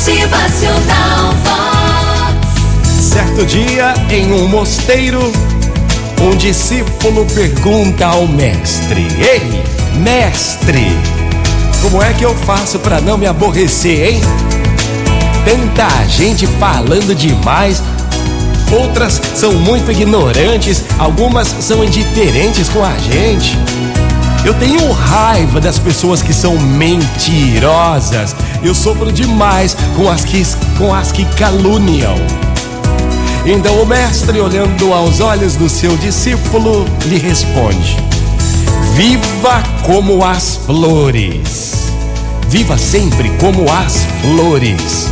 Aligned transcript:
Motivacional 0.00 1.34
Vox. 1.44 3.04
Certo 3.04 3.44
dia, 3.44 3.92
em 4.08 4.32
um 4.32 4.48
mosteiro, 4.48 5.20
um 6.22 6.34
discípulo 6.36 7.26
pergunta 7.26 8.06
ao 8.06 8.26
mestre: 8.26 9.06
Ei, 9.18 9.62
mestre, 10.00 10.86
como 11.82 12.02
é 12.02 12.14
que 12.14 12.24
eu 12.24 12.34
faço 12.34 12.78
para 12.78 13.02
não 13.02 13.18
me 13.18 13.26
aborrecer, 13.26 14.14
hein? 14.14 14.20
Tanta 15.44 16.08
gente 16.08 16.46
falando 16.46 17.14
demais, 17.14 17.82
outras 18.72 19.20
são 19.34 19.52
muito 19.52 19.92
ignorantes, 19.92 20.82
algumas 20.98 21.46
são 21.60 21.84
indiferentes 21.84 22.70
com 22.70 22.82
a 22.82 22.96
gente. 22.96 23.58
Eu 24.44 24.54
tenho 24.54 24.90
raiva 24.90 25.60
das 25.60 25.78
pessoas 25.78 26.22
que 26.22 26.32
são 26.32 26.58
mentirosas. 26.58 28.34
Eu 28.62 28.74
sofro 28.74 29.12
demais 29.12 29.76
com 29.96 30.08
as 30.08 30.24
que, 30.24 30.42
com 30.78 30.94
as 30.94 31.12
que 31.12 31.26
caluniam. 31.36 32.14
Então 33.44 33.82
o 33.82 33.86
mestre, 33.86 34.40
olhando 34.40 34.92
aos 34.94 35.20
olhos 35.20 35.56
do 35.56 35.68
seu 35.68 35.96
discípulo, 35.98 36.86
lhe 37.06 37.18
responde: 37.18 37.96
Viva 38.94 39.62
como 39.84 40.24
as 40.24 40.56
flores. 40.56 41.92
Viva 42.48 42.78
sempre 42.78 43.30
como 43.38 43.70
as 43.70 44.06
flores. 44.22 45.08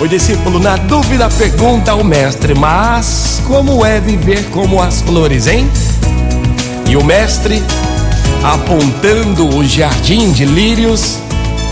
O 0.00 0.06
discípulo, 0.08 0.58
na 0.58 0.76
dúvida, 0.76 1.28
pergunta 1.30 1.92
ao 1.92 2.02
mestre: 2.02 2.54
Mas 2.54 3.40
como 3.46 3.86
é 3.86 4.00
viver 4.00 4.44
como 4.50 4.82
as 4.82 5.00
flores, 5.00 5.46
hein? 5.46 5.70
E 6.88 6.96
o 6.96 7.04
mestre, 7.04 7.62
apontando 8.42 9.56
o 9.56 9.64
jardim 9.64 10.32
de 10.32 10.44
lírios, 10.44 11.18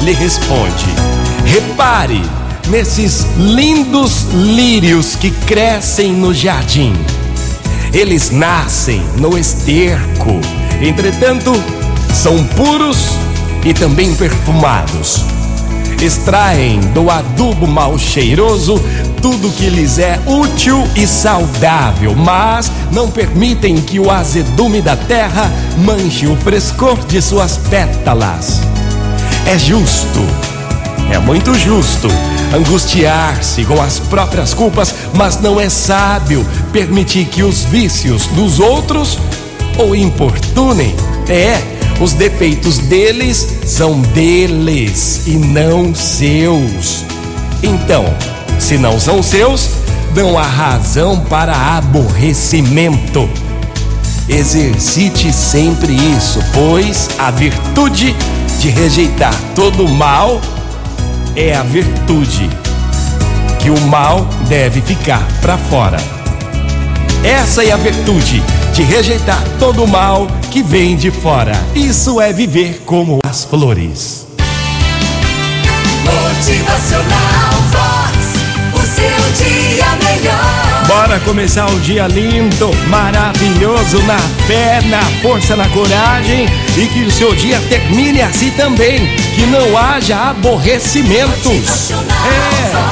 lhe 0.02 0.12
responde: 0.12 0.86
Repare 1.44 2.22
nesses 2.68 3.26
lindos 3.36 4.26
lírios 4.32 5.16
que 5.16 5.30
crescem 5.30 6.12
no 6.12 6.32
jardim. 6.32 6.94
Eles 7.92 8.30
nascem 8.30 9.02
no 9.16 9.36
esterco, 9.36 10.40
entretanto, 10.80 11.52
são 12.14 12.44
puros 12.44 13.16
e 13.64 13.74
também 13.74 14.14
perfumados. 14.14 15.24
Extraem 16.00 16.80
do 16.94 17.10
adubo 17.10 17.66
mal 17.66 17.98
cheiroso 17.98 18.80
tudo 19.20 19.50
que 19.50 19.68
lhes 19.68 19.98
é 19.98 20.18
útil 20.26 20.82
e 20.96 21.06
saudável, 21.06 22.14
mas 22.14 22.72
não 22.90 23.10
permitem 23.10 23.76
que 23.76 24.00
o 24.00 24.10
azedume 24.10 24.80
da 24.80 24.96
terra 24.96 25.52
manche 25.76 26.26
o 26.26 26.34
frescor 26.36 26.98
de 27.04 27.20
suas 27.20 27.58
pétalas. 27.68 28.62
É 29.46 29.58
justo, 29.58 30.20
é 31.12 31.18
muito 31.18 31.54
justo 31.54 32.08
angustiar-se 32.54 33.64
com 33.64 33.80
as 33.80 34.00
próprias 34.00 34.54
culpas, 34.54 34.94
mas 35.14 35.40
não 35.40 35.60
é 35.60 35.68
sábio 35.68 36.46
permitir 36.72 37.26
que 37.26 37.42
os 37.42 37.64
vícios 37.64 38.26
dos 38.28 38.58
outros 38.58 39.18
o 39.78 39.94
importunem. 39.94 40.94
É, 41.28 41.79
os 42.00 42.14
defeitos 42.14 42.78
deles 42.78 43.58
são 43.66 44.00
deles 44.00 45.22
e 45.26 45.32
não 45.32 45.94
seus. 45.94 47.04
Então, 47.62 48.04
se 48.58 48.78
não 48.78 48.98
são 48.98 49.22
seus, 49.22 49.70
dão 50.14 50.38
a 50.38 50.42
razão 50.42 51.20
para 51.20 51.54
aborrecimento. 51.76 53.28
Exercite 54.28 55.30
sempre 55.32 55.92
isso, 55.92 56.42
pois 56.54 57.10
a 57.18 57.30
virtude 57.30 58.16
de 58.60 58.68
rejeitar 58.70 59.34
todo 59.54 59.84
o 59.84 59.88
mal 59.88 60.40
é 61.36 61.54
a 61.54 61.62
virtude 61.62 62.48
que 63.58 63.70
o 63.70 63.80
mal 63.88 64.26
deve 64.48 64.80
ficar 64.80 65.26
para 65.42 65.58
fora. 65.58 65.98
Essa 67.22 67.62
é 67.62 67.72
a 67.72 67.76
virtude 67.76 68.42
de 68.72 68.82
rejeitar 68.82 69.42
todo 69.58 69.84
o 69.84 69.88
mal 69.88 70.26
que 70.50 70.62
vem 70.64 70.96
de 70.96 71.10
fora. 71.12 71.52
Isso 71.74 72.20
é 72.20 72.32
viver 72.32 72.82
como 72.84 73.20
as 73.24 73.44
flores. 73.44 74.26
Motivacional 76.04 77.52
Vox. 77.70 78.34
O 78.74 78.80
seu 78.80 79.46
dia 79.46 79.86
melhor. 80.02 80.86
Bora 80.88 81.20
começar 81.20 81.66
o 81.70 81.78
dia 81.80 82.08
lindo, 82.08 82.68
maravilhoso, 82.88 84.02
na 84.02 84.18
fé, 84.48 84.80
na 84.86 85.02
força, 85.22 85.54
na 85.54 85.68
coragem 85.68 86.46
e 86.76 86.86
que 86.88 87.04
o 87.04 87.10
seu 87.12 87.32
dia 87.36 87.60
termine 87.68 88.20
assim 88.20 88.50
também, 88.50 89.06
que 89.36 89.46
não 89.46 89.78
haja 89.78 90.30
aborrecimentos. 90.30 91.46
Motivacional 91.52 92.06
É. 92.26 92.70
Vox. 92.72 92.89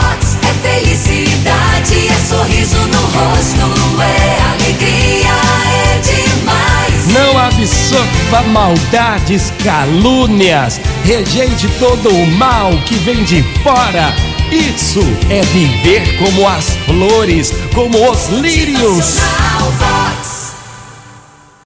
Absorva 7.88 8.42
maldades, 8.42 9.50
calúnias, 9.64 10.78
rejeite 11.04 11.66
todo 11.78 12.10
o 12.10 12.26
mal 12.32 12.70
que 12.84 12.94
vem 12.96 13.24
de 13.24 13.42
fora. 13.62 14.14
Isso 14.52 15.00
é 15.30 15.40
viver 15.40 16.18
como 16.18 16.46
as 16.46 16.76
flores, 16.84 17.50
como 17.74 18.10
os 18.10 18.28
lírios. 18.28 19.16